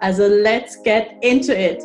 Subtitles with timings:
[0.00, 1.82] Also let's get into it!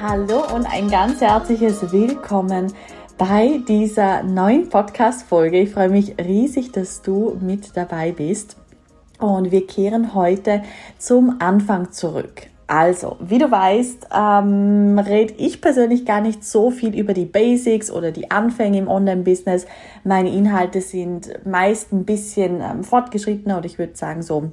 [0.00, 2.72] Hallo und ein ganz herzliches Willkommen
[3.18, 5.60] bei dieser neuen Podcast-Folge.
[5.60, 8.56] Ich freue mich riesig, dass du mit dabei bist.
[9.18, 10.62] Und wir kehren heute
[10.96, 12.46] zum Anfang zurück.
[12.70, 17.90] Also, wie du weißt, ähm, rede ich persönlich gar nicht so viel über die Basics
[17.90, 19.66] oder die Anfänge im Online-Business.
[20.04, 24.52] Meine Inhalte sind meist ein bisschen ähm, fortgeschrittener oder ich würde sagen so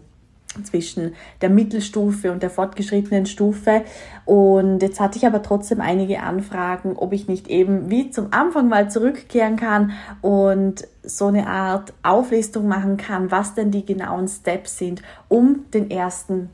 [0.64, 3.84] zwischen der Mittelstufe und der fortgeschrittenen Stufe.
[4.26, 8.68] Und jetzt hatte ich aber trotzdem einige Anfragen, ob ich nicht eben wie zum Anfang
[8.68, 9.92] mal zurückkehren kann
[10.23, 15.92] und so eine Art Auflistung machen kann, was denn die genauen Steps sind, um den
[15.92, 16.50] ersten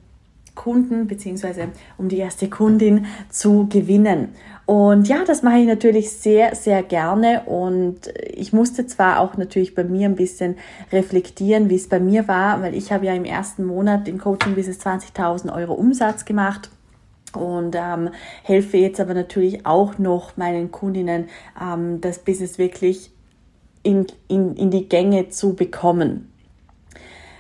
[0.56, 4.30] Kunden beziehungsweise um die erste Kundin zu gewinnen.
[4.66, 7.44] Und ja, das mache ich natürlich sehr, sehr gerne.
[7.46, 10.56] Und ich musste zwar auch natürlich bei mir ein bisschen
[10.92, 14.56] reflektieren, wie es bei mir war, weil ich habe ja im ersten Monat im Coaching
[14.56, 16.70] bis 20.000 Euro Umsatz gemacht
[17.36, 18.10] und ähm,
[18.44, 21.30] helfe jetzt aber natürlich auch noch meinen Kundinnen,
[21.62, 23.12] ähm, das Business wirklich
[23.82, 26.33] in, in, in die Gänge zu bekommen.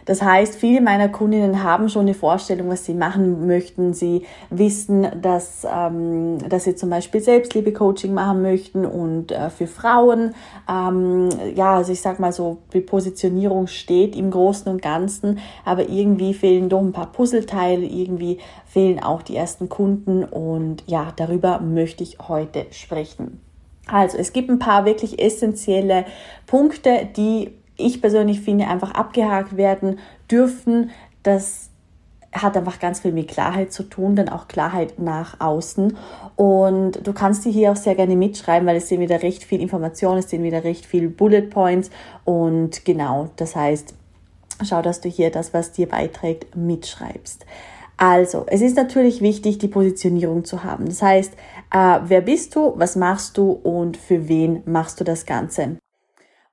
[0.05, 3.93] Das heißt, viele meiner Kundinnen haben schon eine Vorstellung, was sie machen möchten.
[3.93, 10.35] Sie wissen, dass, ähm, dass sie zum Beispiel Selbstliebe-Coaching machen möchten und äh, für Frauen.
[10.69, 15.89] Ähm, ja, also ich sag mal so, die Positionierung steht im Großen und Ganzen, aber
[15.89, 21.59] irgendwie fehlen doch ein paar Puzzleteile, irgendwie fehlen auch die ersten Kunden und ja, darüber
[21.59, 23.39] möchte ich heute sprechen.
[23.85, 26.05] Also, es gibt ein paar wirklich essentielle
[26.47, 27.51] Punkte, die
[27.83, 29.99] ich persönlich finde, einfach abgehakt werden
[30.29, 30.91] dürfen.
[31.23, 31.69] Das
[32.33, 35.95] hat einfach ganz viel mit Klarheit zu tun, dann auch Klarheit nach außen.
[36.35, 39.61] Und du kannst die hier auch sehr gerne mitschreiben, weil es sind wieder recht viel
[39.61, 41.91] Informationen, es sind wieder recht viel Bullet Points.
[42.25, 43.93] Und genau, das heißt,
[44.63, 47.45] schau, dass du hier das, was dir beiträgt, mitschreibst.
[47.97, 50.87] Also, es ist natürlich wichtig, die Positionierung zu haben.
[50.87, 51.33] Das heißt,
[51.71, 55.77] äh, wer bist du, was machst du und für wen machst du das Ganze?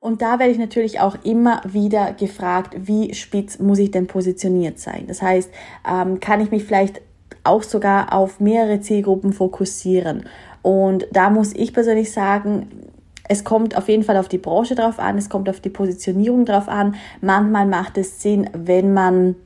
[0.00, 4.78] Und da werde ich natürlich auch immer wieder gefragt, wie spitz muss ich denn positioniert
[4.78, 5.05] sein?
[5.06, 5.50] Das heißt,
[5.87, 7.03] ähm, kann ich mich vielleicht
[7.44, 10.25] auch sogar auf mehrere Zielgruppen fokussieren?
[10.62, 12.91] Und da muss ich persönlich sagen,
[13.28, 16.47] es kommt auf jeden Fall auf die Branche drauf an, es kommt auf die Positionierung
[16.47, 16.94] drauf an.
[17.21, 19.37] Manchmal macht es Sinn, wenn man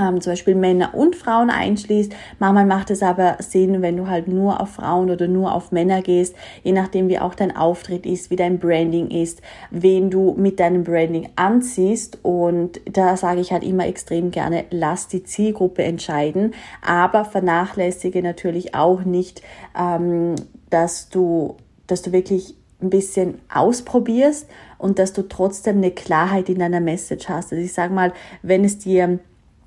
[0.00, 2.12] ähm, zum Beispiel Männer und Frauen einschließt.
[2.38, 6.02] Manchmal macht es aber Sinn, wenn du halt nur auf Frauen oder nur auf Männer
[6.02, 10.60] gehst, je nachdem wie auch dein Auftritt ist, wie dein Branding ist, wen du mit
[10.60, 12.18] deinem Branding anziehst.
[12.22, 18.74] Und da sage ich halt immer extrem gerne, lass die Zielgruppe entscheiden, aber vernachlässige natürlich
[18.74, 19.42] auch nicht,
[19.78, 20.34] ähm,
[20.70, 21.56] dass du,
[21.86, 24.46] dass du wirklich ein bisschen ausprobierst
[24.78, 27.52] und dass du trotzdem eine Klarheit in deiner Message hast.
[27.52, 28.12] Also ich sage mal,
[28.42, 29.18] wenn es dir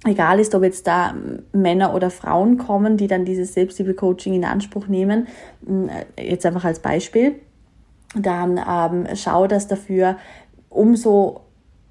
[0.05, 1.15] egal ist, ob jetzt da
[1.51, 5.27] Männer oder Frauen kommen, die dann dieses Selbstliebe-Coaching in Anspruch nehmen,
[6.17, 7.35] äh, jetzt einfach als Beispiel,
[8.15, 10.17] dann ähm, schau, dass dafür
[10.69, 11.41] umso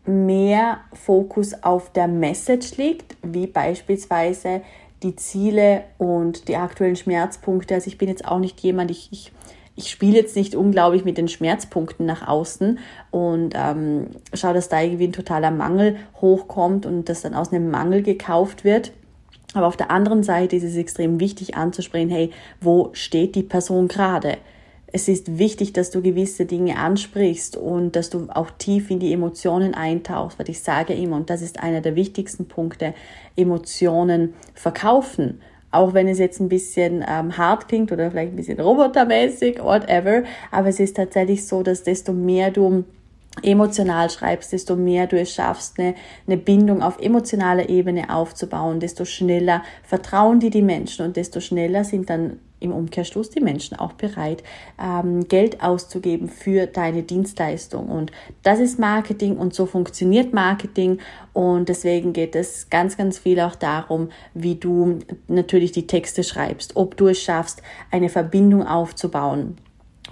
[0.05, 4.63] mehr Fokus auf der Message liegt, wie beispielsweise
[5.03, 7.75] die Ziele und die aktuellen Schmerzpunkte.
[7.75, 9.33] Also ich bin jetzt auch nicht jemand, ich, ich
[9.75, 12.79] ich spiele jetzt nicht unglaublich mit den Schmerzpunkten nach außen
[13.11, 17.71] und ähm, schaue, dass da irgendwie ein totaler Mangel hochkommt und das dann aus einem
[17.71, 18.93] Mangel gekauft wird.
[19.55, 23.89] Aber auf der anderen Seite ist es extrem wichtig anzusprechen, hey, wo steht die Person
[23.89, 24.39] gerade?
[24.95, 29.15] Es ist wichtig, dass du gewisse Dinge ansprichst und dass du auch tief in die
[29.15, 32.93] Emotionen eintauchst, weil ich sage immer, und das ist einer der wichtigsten Punkte,
[33.37, 35.41] Emotionen verkaufen
[35.73, 40.23] auch wenn es jetzt ein bisschen ähm, hart klingt oder vielleicht ein bisschen robotermäßig, whatever.
[40.51, 42.85] Aber es ist tatsächlich so, dass desto mehr du
[43.43, 45.95] emotional schreibst, desto mehr du es schaffst, eine,
[46.27, 51.85] eine Bindung auf emotionaler Ebene aufzubauen, desto schneller vertrauen dir die Menschen und desto schneller
[51.85, 54.43] sind dann im Umkehrschluss die Menschen auch bereit,
[54.81, 57.89] ähm, Geld auszugeben für deine Dienstleistung.
[57.89, 58.13] Und
[58.43, 60.99] das ist Marketing und so funktioniert Marketing.
[61.33, 66.77] Und deswegen geht es ganz, ganz viel auch darum, wie du natürlich die Texte schreibst,
[66.77, 69.57] ob du es schaffst, eine Verbindung aufzubauen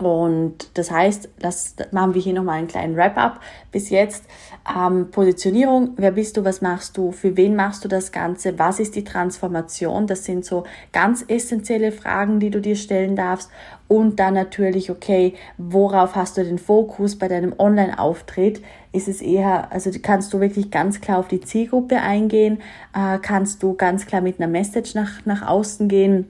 [0.07, 3.41] Und das heißt, das machen wir hier nochmal einen kleinen Wrap-up.
[3.73, 4.25] Bis jetzt.
[4.77, 8.79] Ähm, Positionierung, wer bist du, was machst du, für wen machst du das Ganze, was
[8.79, 13.51] ist die Transformation, das sind so ganz essentielle Fragen, die du dir stellen darfst.
[13.89, 17.17] Und dann natürlich, okay, worauf hast du den Fokus?
[17.17, 18.63] Bei deinem Online-Auftritt?
[18.93, 22.59] Ist es eher, also kannst du wirklich ganz klar auf die Zielgruppe eingehen,
[22.95, 26.27] äh, kannst du ganz klar mit einer Message nach, nach außen gehen,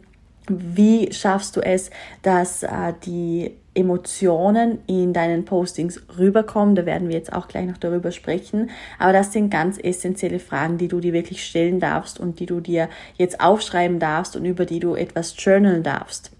[0.50, 1.90] wie schaffst du es,
[2.22, 6.74] dass äh, die Emotionen in deinen Postings rüberkommen?
[6.74, 8.70] Da werden wir jetzt auch gleich noch darüber sprechen.
[8.98, 12.60] Aber das sind ganz essentielle Fragen, die du dir wirklich stellen darfst und die du
[12.60, 16.32] dir jetzt aufschreiben darfst und über die du etwas journalen darfst.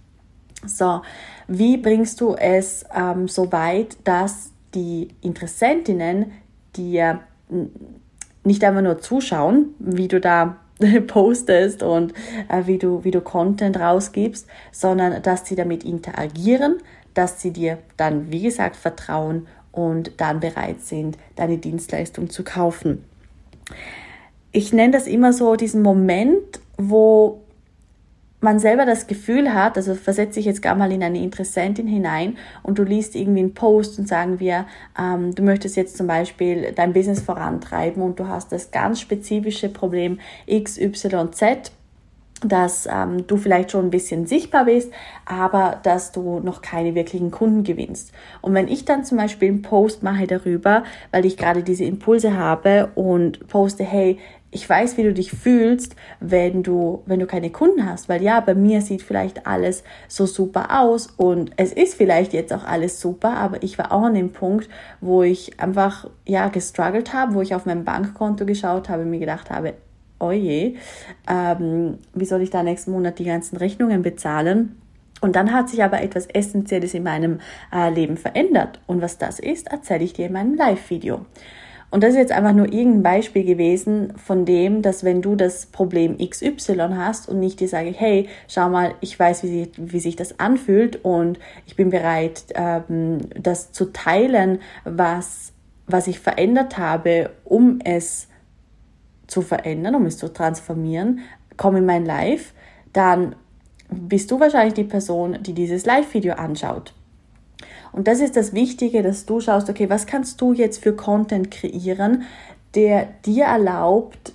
[0.67, 1.03] So,
[1.47, 6.33] wie bringst du es ähm, so weit, dass die Interessentinnen
[6.77, 7.21] dir
[8.45, 10.57] nicht einfach nur zuschauen, wie du da
[11.07, 12.13] postest und
[12.49, 16.79] äh, wie, du, wie du Content rausgibst, sondern dass sie damit interagieren,
[17.15, 23.05] dass sie dir dann, wie gesagt, vertrauen und dann bereit sind, deine Dienstleistung zu kaufen.
[24.53, 27.41] Ich nenne das immer so diesen Moment, wo
[28.41, 32.39] man selber das Gefühl hat, also versetze ich jetzt gar mal in eine Interessentin hinein
[32.63, 34.67] und du liest irgendwie einen Post und sagen wir,
[34.99, 39.69] ähm, du möchtest jetzt zum Beispiel dein Business vorantreiben und du hast das ganz spezifische
[39.69, 41.73] Problem X, Y, Z
[42.43, 44.91] dass ähm, du vielleicht schon ein bisschen sichtbar bist,
[45.27, 48.13] aber dass du noch keine wirklichen Kunden gewinnst.
[48.41, 52.37] Und wenn ich dann zum Beispiel einen Post mache darüber, weil ich gerade diese Impulse
[52.37, 54.19] habe und poste, hey,
[54.53, 58.41] ich weiß, wie du dich fühlst, wenn du, wenn du keine Kunden hast, weil ja,
[58.41, 63.01] bei mir sieht vielleicht alles so super aus und es ist vielleicht jetzt auch alles
[63.01, 64.69] super, aber ich war auch an dem Punkt,
[65.01, 69.51] wo ich einfach, ja, gestruggelt habe, wo ich auf mein Bankkonto geschaut habe mir gedacht
[69.51, 69.75] habe,
[70.19, 70.77] oh je,
[71.29, 74.77] ähm, wie soll ich da nächsten Monat die ganzen Rechnungen bezahlen?
[75.21, 77.41] Und dann hat sich aber etwas Essentielles in meinem
[77.75, 78.81] äh, Leben verändert.
[78.87, 81.27] Und was das ist, erzähle ich dir in meinem Live-Video.
[81.91, 85.67] Und das ist jetzt einfach nur irgendein Beispiel gewesen von dem, dass wenn du das
[85.67, 89.99] Problem XY hast und nicht dir sage, hey, schau mal, ich weiß, wie, sie, wie
[89.99, 95.53] sich das anfühlt und ich bin bereit, ähm, das zu teilen, was,
[95.89, 98.29] was ich verändert habe, um es
[99.27, 101.21] zu verändern, um es zu transformieren,
[101.57, 102.53] komm in mein Live,
[102.93, 103.35] dann
[103.89, 106.95] bist du wahrscheinlich die Person, die dieses Live-Video anschaut.
[107.93, 111.51] Und das ist das Wichtige, dass du schaust, okay, was kannst du jetzt für Content
[111.51, 112.23] kreieren,
[112.75, 114.33] der dir erlaubt,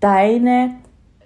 [0.00, 0.74] deine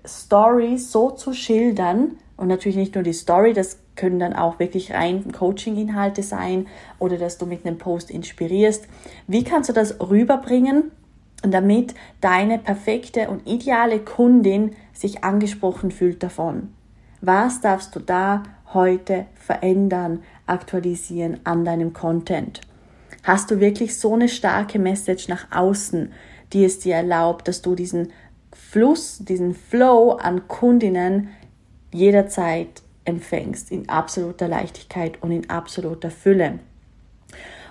[0.07, 4.93] Story so zu schildern und natürlich nicht nur die Story, das können dann auch wirklich
[4.93, 6.67] rein Coaching-Inhalte sein
[6.99, 8.87] oder dass du mit einem Post inspirierst.
[9.27, 10.93] Wie kannst du das rüberbringen,
[11.43, 16.75] damit deine perfekte und ideale Kundin sich angesprochen fühlt davon?
[17.23, 18.43] Was darfst du da
[18.77, 20.23] heute verändern?
[20.47, 22.61] aktualisieren an deinem Content?
[23.23, 26.13] Hast du wirklich so eine starke Message nach außen,
[26.53, 28.13] die es dir erlaubt, dass du diesen
[28.53, 31.29] Fluss, diesen Flow an Kundinnen
[31.93, 36.61] jederzeit empfängst, in absoluter Leichtigkeit und in absoluter Fülle?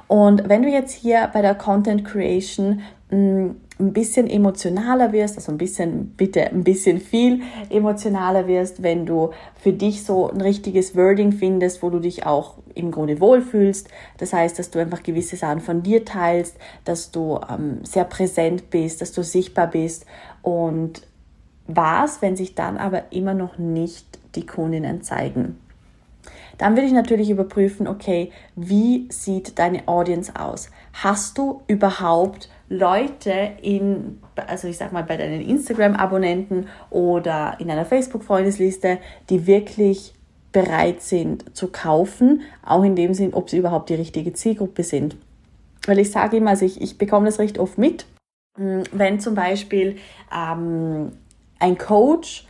[0.08, 5.51] Und wenn du jetzt hier bei der Content Creation mm, ein bisschen emotionaler wirst, also
[5.51, 9.31] ein bisschen, bitte ein bisschen viel emotionaler wirst, wenn du
[9.62, 13.89] für dich so ein richtiges Wording findest, wo du dich auch im Grunde wohlfühlst.
[14.18, 16.56] Das heißt, dass du einfach gewisse Sachen von dir teilst,
[16.86, 20.05] dass du ähm, sehr präsent bist, dass du sichtbar bist
[20.41, 21.01] und
[21.67, 25.58] was, wenn sich dann aber immer noch nicht die Kundinnen zeigen.
[26.58, 30.70] Dann würde ich natürlich überprüfen, okay, wie sieht deine Audience aus?
[30.94, 37.86] Hast du überhaupt Leute in, also ich sag mal bei deinen Instagram-Abonnenten oder in einer
[37.86, 38.98] Facebook-Freundesliste,
[39.29, 40.13] die wirklich
[40.51, 45.17] bereit sind zu kaufen, auch in dem Sinn, ob sie überhaupt die richtige Zielgruppe sind.
[45.86, 48.05] Weil ich sage immer, also ich, ich bekomme das recht oft mit,
[48.57, 49.98] hm, wenn zum Beispiel
[50.34, 51.12] ähm,
[51.60, 52.48] ein Coach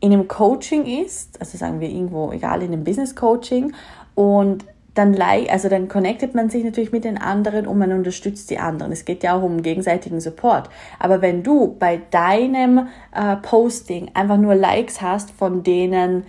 [0.00, 3.72] in einem Coaching ist, also sagen wir irgendwo, egal, in einem Business Coaching
[4.14, 4.64] und
[4.94, 8.92] dann, also dann connectet man sich natürlich mit den anderen und man unterstützt die anderen.
[8.92, 10.68] Es geht ja auch um gegenseitigen Support.
[10.98, 16.24] Aber wenn du bei deinem äh, Posting einfach nur Likes hast von denen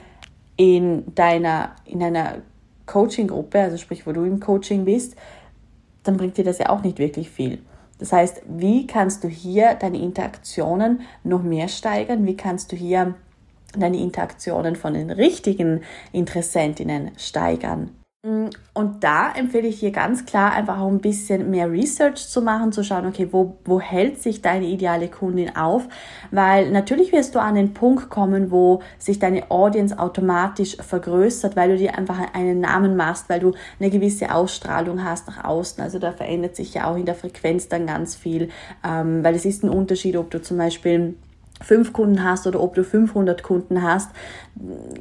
[0.56, 2.36] in deiner, in einer
[2.86, 5.16] Coaching-Gruppe, also sprich, wo du im Coaching bist,
[6.04, 7.60] dann bringt dir das ja auch nicht wirklich viel.
[8.00, 12.26] Das heißt, wie kannst du hier deine Interaktionen noch mehr steigern?
[12.26, 13.16] Wie kannst du hier
[13.78, 17.92] deine Interaktionen von den richtigen Interessentinnen steigern?
[18.26, 22.42] Mm, und da empfehle ich dir ganz klar, einfach auch ein bisschen mehr Research zu
[22.42, 25.90] machen, zu schauen, okay, wo, wo hält sich deine ideale Kundin auf?
[26.32, 31.72] Weil natürlich wirst du an den Punkt kommen, wo sich deine Audience automatisch vergrößert, weil
[31.72, 33.52] du dir einfach einen Namen machst, weil du
[33.82, 35.84] eine gewisse Ausstrahlung hast nach außen.
[35.84, 38.48] Also da verändert sich ja auch in der Frequenz dann ganz viel,
[38.86, 41.16] ähm, weil es ist ein Unterschied, ob du zum Beispiel
[41.62, 44.12] fünf Kunden hast oder ob du 500 Kunden hast.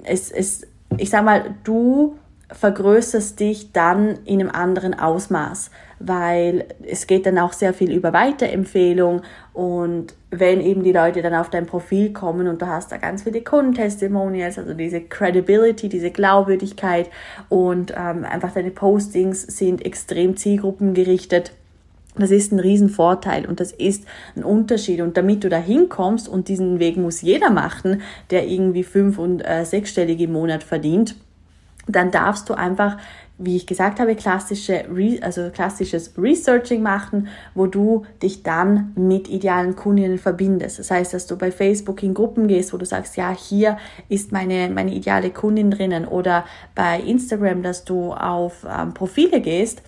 [0.03, 0.67] Es, es,
[0.99, 2.17] ich sag mal, du
[2.53, 8.13] vergrößerst dich dann in einem anderen Ausmaß, weil es geht dann auch sehr viel über
[8.13, 12.97] Weiterempfehlung und wenn eben die Leute dann auf dein Profil kommen und du hast da
[12.97, 17.11] ganz viele Kundentestimonials, also diese Credibility, diese Glaubwürdigkeit
[17.49, 21.53] und ähm, einfach deine Postings sind extrem zielgruppengerichtet.
[22.15, 24.05] Das ist ein Riesenvorteil und das ist
[24.37, 25.01] ein Unterschied.
[25.01, 29.41] Und damit du da hinkommst, und diesen Weg muss jeder machen, der irgendwie fünf- und
[29.41, 31.17] äh, sechsstellig im Monat verdient,
[31.87, 32.97] dann darfst du einfach,
[33.39, 34.85] wie ich gesagt habe, klassische,
[35.21, 40.79] also klassisches Researching machen, wo du dich dann mit idealen Kundinnen verbindest.
[40.79, 44.33] Das heißt, dass du bei Facebook in Gruppen gehst, wo du sagst, ja, hier ist
[44.33, 49.83] meine, meine ideale Kundin drinnen oder bei Instagram, dass du auf ähm, Profile gehst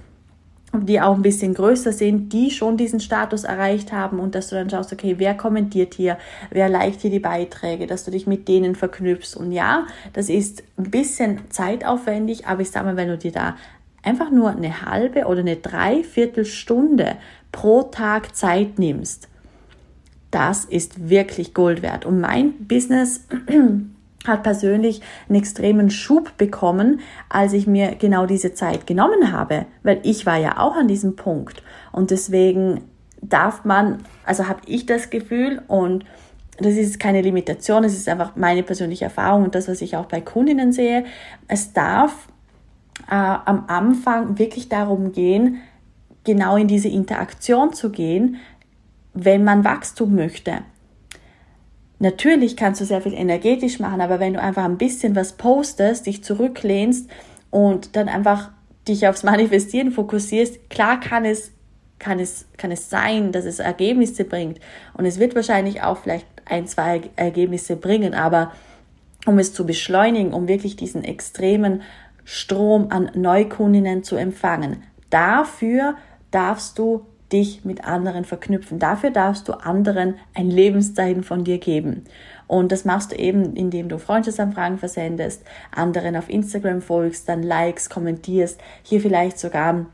[0.82, 4.56] die auch ein bisschen größer sind, die schon diesen Status erreicht haben und dass du
[4.56, 6.18] dann schaust, okay, wer kommentiert hier,
[6.50, 9.36] wer liked hier die Beiträge, dass du dich mit denen verknüpfst.
[9.36, 13.56] Und ja, das ist ein bisschen zeitaufwendig, aber ich sag mal, wenn du dir da
[14.02, 17.16] einfach nur eine halbe oder eine Dreiviertelstunde
[17.52, 19.28] pro Tag Zeit nimmst,
[20.30, 22.04] das ist wirklich Gold wert.
[22.04, 23.26] Und mein Business
[24.26, 30.00] hat persönlich einen extremen Schub bekommen, als ich mir genau diese Zeit genommen habe, weil
[30.02, 31.62] ich war ja auch an diesem Punkt
[31.92, 32.82] und deswegen
[33.20, 36.04] darf man, also habe ich das Gefühl und
[36.58, 40.06] das ist keine Limitation, es ist einfach meine persönliche Erfahrung und das, was ich auch
[40.06, 41.04] bei Kundinnen sehe.
[41.48, 42.28] Es darf
[43.08, 45.58] äh, am Anfang wirklich darum gehen,
[46.22, 48.36] genau in diese Interaktion zu gehen,
[49.14, 50.60] wenn man Wachstum möchte.
[52.04, 56.04] Natürlich kannst du sehr viel energetisch machen, aber wenn du einfach ein bisschen was postest,
[56.04, 57.08] dich zurücklehnst
[57.50, 58.50] und dann einfach
[58.86, 61.52] dich aufs Manifestieren fokussierst, klar kann es,
[61.98, 64.60] kann es, kann es sein, dass es Ergebnisse bringt.
[64.92, 68.52] Und es wird wahrscheinlich auch vielleicht ein, zwei Ergebnisse bringen, aber
[69.24, 71.80] um es zu beschleunigen, um wirklich diesen extremen
[72.22, 75.94] Strom an Neukundinnen zu empfangen, dafür
[76.30, 78.78] darfst du dich mit anderen verknüpfen.
[78.78, 82.04] Dafür darfst du anderen ein Lebenszeichen von dir geben.
[82.46, 85.42] Und das machst du eben, indem du Freundschaftsanfragen versendest,
[85.74, 89.86] anderen auf Instagram folgst, dann likes, kommentierst, hier vielleicht sogar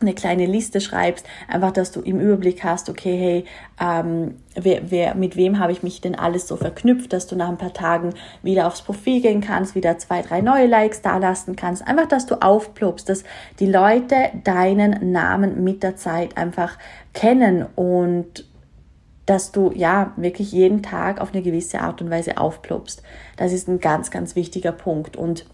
[0.00, 3.44] eine kleine Liste schreibst, einfach, dass du im Überblick hast, okay, hey,
[3.80, 7.48] ähm, wer, wer, mit wem habe ich mich denn alles so verknüpft, dass du nach
[7.48, 11.56] ein paar Tagen wieder aufs Profil gehen kannst, wieder zwei, drei neue Likes da lassen
[11.56, 13.24] kannst, einfach, dass du aufploppst, dass
[13.58, 16.78] die Leute deinen Namen mit der Zeit einfach
[17.12, 18.44] kennen und
[19.26, 23.02] dass du ja wirklich jeden Tag auf eine gewisse Art und Weise aufploppst.
[23.36, 25.44] Das ist ein ganz, ganz wichtiger Punkt und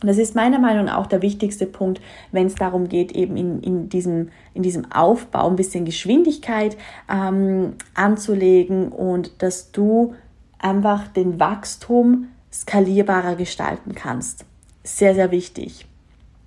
[0.00, 3.60] das ist meiner Meinung nach auch der wichtigste Punkt, wenn es darum geht, eben in,
[3.60, 6.76] in, diesem, in diesem Aufbau ein bisschen Geschwindigkeit
[7.10, 10.14] ähm, anzulegen und dass du
[10.58, 14.44] einfach den Wachstum skalierbarer gestalten kannst.
[14.82, 15.86] Sehr, sehr wichtig.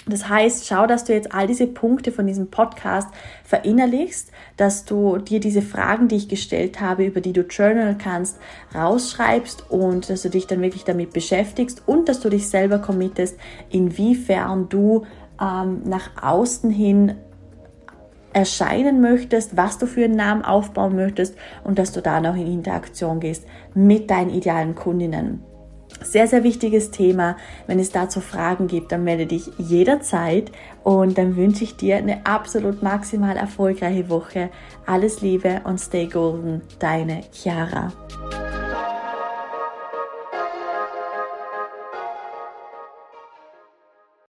[0.09, 3.07] Das heißt, schau, dass du jetzt all diese Punkte von diesem Podcast
[3.43, 8.37] verinnerlichst, dass du dir diese Fragen, die ich gestellt habe, über die du journal kannst,
[8.73, 13.37] rausschreibst und dass du dich dann wirklich damit beschäftigst und dass du dich selber committest,
[13.69, 15.05] inwiefern du
[15.41, 17.15] ähm, nach außen hin
[18.33, 22.47] erscheinen möchtest, was du für einen Namen aufbauen möchtest und dass du dann auch in
[22.47, 25.43] Interaktion gehst mit deinen idealen Kundinnen.
[26.01, 27.37] Sehr, sehr wichtiges Thema.
[27.67, 30.51] Wenn es dazu Fragen gibt, dann melde dich jederzeit
[30.83, 34.49] und dann wünsche ich dir eine absolut maximal erfolgreiche Woche.
[34.85, 37.91] Alles Liebe und stay golden, deine Chiara.